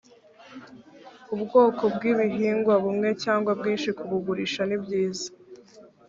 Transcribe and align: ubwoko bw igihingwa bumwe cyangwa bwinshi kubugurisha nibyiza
ubwoko 1.35 1.83
bw 1.95 2.01
igihingwa 2.11 2.73
bumwe 2.83 3.09
cyangwa 3.23 3.51
bwinshi 3.59 3.89
kubugurisha 3.97 4.61
nibyiza 4.65 5.27